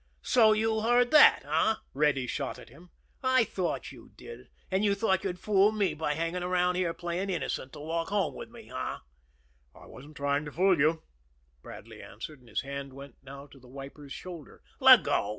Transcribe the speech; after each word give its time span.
"So 0.23 0.51
you 0.53 0.81
heard 0.81 1.11
that, 1.11 1.43
eh?" 1.45 1.75
Reddy 1.93 2.25
shot 2.25 2.57
at 2.57 2.69
him. 2.69 2.89
"I 3.21 3.43
thought 3.43 3.91
you 3.91 4.09
did; 4.15 4.49
and 4.71 4.83
you 4.83 4.95
thought 4.95 5.23
you'd 5.23 5.37
fool 5.37 5.71
me 5.71 5.93
by 5.93 6.15
hanging 6.15 6.41
around 6.41 6.73
there, 6.75 6.91
playing 6.91 7.29
innocent, 7.29 7.73
to 7.73 7.79
walk 7.81 8.07
home 8.09 8.33
with 8.33 8.49
me, 8.49 8.71
eh?" 8.71 8.73
"I 8.73 8.99
wasn't 9.85 10.17
trying 10.17 10.43
to 10.45 10.51
fool 10.51 10.79
you," 10.79 11.03
Bradley 11.61 12.01
answered; 12.01 12.39
and 12.39 12.49
his 12.49 12.61
hand 12.61 12.93
went 12.93 13.17
now 13.21 13.45
to 13.45 13.59
the 13.59 13.67
wiper's 13.67 14.11
shoulder. 14.11 14.63
"Let 14.79 15.03
go!" 15.03 15.29